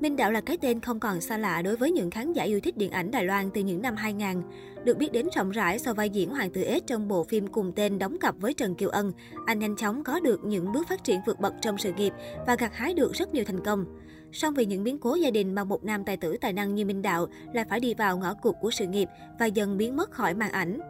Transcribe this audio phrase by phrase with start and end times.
[0.00, 2.60] Minh Đạo là cái tên không còn xa lạ đối với những khán giả yêu
[2.60, 4.42] thích điện ảnh Đài Loan từ những năm 2000.
[4.84, 7.72] Được biết đến rộng rãi sau vai diễn Hoàng tử S trong bộ phim cùng
[7.72, 9.12] tên đóng cặp với Trần Kiều Ân,
[9.46, 12.12] anh nhanh chóng có được những bước phát triển vượt bậc trong sự nghiệp
[12.46, 13.84] và gặt hái được rất nhiều thành công.
[14.32, 16.84] Song vì những biến cố gia đình mà một nam tài tử tài năng như
[16.84, 19.08] Minh Đạo lại phải đi vào ngõ cụt của sự nghiệp
[19.38, 20.80] và dần biến mất khỏi màn ảnh.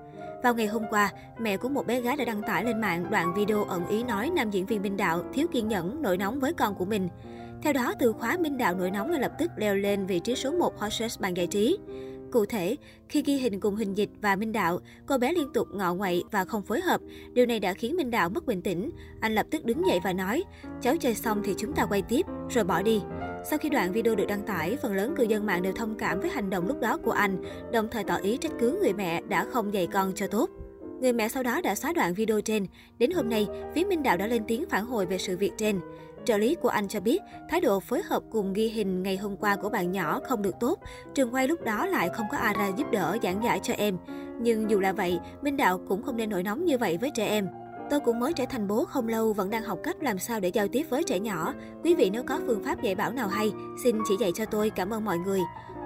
[0.42, 3.34] Vào ngày hôm qua, mẹ của một bé gái đã đăng tải lên mạng đoạn
[3.34, 6.52] video ẩn ý nói nam diễn viên Minh Đạo thiếu kiên nhẫn, nổi nóng với
[6.52, 7.08] con của mình.
[7.62, 10.34] Theo đó, từ khóa Minh Đạo nổi nóng ngay lập tức leo lên vị trí
[10.34, 11.78] số 1 hot search bàn giải trí.
[12.32, 12.76] Cụ thể,
[13.08, 16.24] khi ghi hình cùng Hình Dịch và Minh Đạo, cô bé liên tục ngọ ngoậy
[16.30, 17.00] và không phối hợp.
[17.32, 18.90] Điều này đã khiến Minh Đạo mất bình tĩnh.
[19.20, 20.44] Anh lập tức đứng dậy và nói,
[20.80, 23.00] cháu chơi xong thì chúng ta quay tiếp, rồi bỏ đi.
[23.50, 26.20] Sau khi đoạn video được đăng tải, phần lớn cư dân mạng đều thông cảm
[26.20, 29.22] với hành động lúc đó của anh, đồng thời tỏ ý trách cứ người mẹ
[29.28, 30.50] đã không dạy con cho tốt.
[31.00, 32.66] Người mẹ sau đó đã xóa đoạn video trên.
[32.98, 35.80] Đến hôm nay, phía Minh Đạo đã lên tiếng phản hồi về sự việc trên.
[36.28, 39.36] Trợ lý của anh cho biết, thái độ phối hợp cùng ghi hình ngày hôm
[39.36, 40.78] qua của bạn nhỏ không được tốt.
[41.14, 43.96] Trường quay lúc đó lại không có ai ra giúp đỡ giảng giải cho em.
[44.40, 47.26] Nhưng dù là vậy, Minh Đạo cũng không nên nổi nóng như vậy với trẻ
[47.26, 47.48] em.
[47.90, 50.48] Tôi cũng mới trở thành bố không lâu, vẫn đang học cách làm sao để
[50.48, 51.54] giao tiếp với trẻ nhỏ.
[51.84, 53.52] Quý vị nếu có phương pháp dạy bảo nào hay,
[53.84, 55.40] xin chỉ dạy cho tôi, cảm ơn mọi người.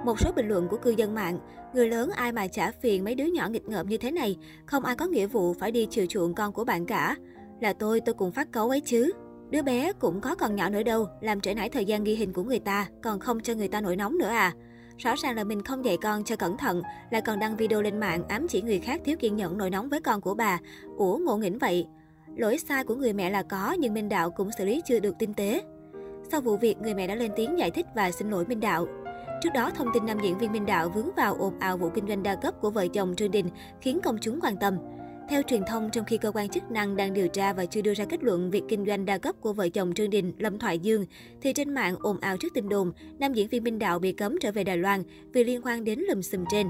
[0.05, 1.39] Một số bình luận của cư dân mạng,
[1.73, 4.85] người lớn ai mà trả phiền mấy đứa nhỏ nghịch ngợm như thế này, không
[4.85, 7.15] ai có nghĩa vụ phải đi chiều chuộng con của bạn cả.
[7.61, 9.11] Là tôi, tôi cũng phát cấu ấy chứ.
[9.53, 12.33] Đứa bé cũng có còn nhỏ nữa đâu, làm trễ nải thời gian ghi hình
[12.33, 14.53] của người ta, còn không cho người ta nổi nóng nữa à.
[14.97, 17.99] Rõ ràng là mình không dạy con cho cẩn thận, lại còn đăng video lên
[17.99, 20.59] mạng ám chỉ người khác thiếu kiên nhẫn nổi nóng với con của bà.
[20.97, 21.87] Ủa ngộ nghĩnh vậy.
[22.35, 25.15] Lỗi sai của người mẹ là có, nhưng Minh Đạo cũng xử lý chưa được
[25.19, 25.61] tinh tế.
[26.31, 28.87] Sau vụ việc, người mẹ đã lên tiếng giải thích và xin lỗi Minh Đạo.
[29.41, 32.07] Trước đó, thông tin nam diễn viên Minh Đạo vướng vào ồn ào vụ kinh
[32.07, 33.49] doanh đa cấp của vợ chồng Trương Đình
[33.81, 34.77] khiến công chúng quan tâm.
[35.29, 37.93] Theo truyền thông, trong khi cơ quan chức năng đang điều tra và chưa đưa
[37.93, 40.79] ra kết luận việc kinh doanh đa cấp của vợ chồng Trương Đình, Lâm Thoại
[40.79, 41.05] Dương,
[41.41, 44.37] thì trên mạng ồn ào trước tin đồn, nam diễn viên Minh Đạo bị cấm
[44.41, 46.67] trở về Đài Loan vì liên quan đến lùm xùm trên.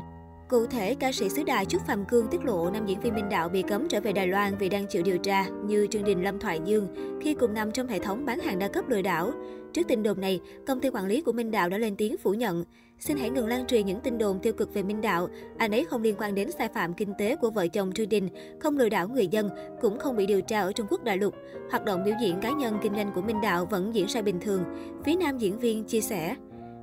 [0.53, 3.29] Cụ thể, ca sĩ xứ đài Trúc Phạm Cương tiết lộ nam diễn viên Minh
[3.29, 6.23] Đạo bị cấm trở về Đài Loan vì đang chịu điều tra, như Trương Đình
[6.23, 6.87] Lâm Thoại Dương,
[7.21, 9.31] khi cùng nằm trong hệ thống bán hàng đa cấp lừa đảo.
[9.73, 12.33] Trước tin đồn này, công ty quản lý của Minh Đạo đã lên tiếng phủ
[12.33, 12.63] nhận.
[12.99, 15.27] Xin hãy ngừng lan truyền những tin đồn tiêu cực về Minh Đạo.
[15.57, 18.29] Anh ấy không liên quan đến sai phạm kinh tế của vợ chồng Trương Đình,
[18.59, 19.49] không lừa đảo người dân,
[19.81, 21.35] cũng không bị điều tra ở Trung Quốc đại lục.
[21.71, 24.39] Hoạt động biểu diễn cá nhân kinh doanh của Minh Đạo vẫn diễn ra bình
[24.39, 24.63] thường.
[25.05, 26.35] Phía nam diễn viên chia sẻ.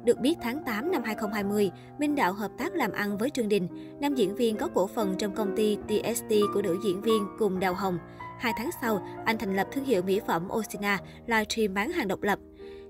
[0.04, 3.68] Được biết tháng 8 năm 2020, Minh Đạo hợp tác làm ăn với Trương Đình.
[4.00, 7.60] Nam diễn viên có cổ phần trong công ty TST của nữ diễn viên cùng
[7.60, 7.98] Đào Hồng.
[8.38, 12.22] Hai tháng sau, anh thành lập thương hiệu mỹ phẩm Osina, livestream bán hàng độc
[12.22, 12.38] lập.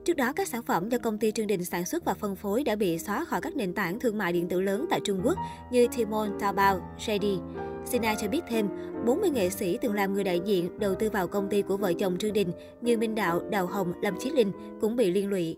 [0.04, 2.64] Trước đó, các sản phẩm do công ty Trương Đình sản xuất và phân phối
[2.64, 5.38] đã bị xóa khỏi các nền tảng thương mại điện tử lớn tại Trung Quốc
[5.70, 7.40] như Tmall, Taobao, JD.
[7.84, 8.68] Sina cho biết thêm,
[9.06, 11.92] 40 nghệ sĩ từng làm người đại diện đầu tư vào công ty của vợ
[11.92, 15.56] chồng Trương Đình như Minh Đạo, Đào Hồng, Lâm Chí Linh cũng bị liên lụy.